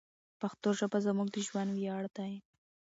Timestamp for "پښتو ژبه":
0.39-0.97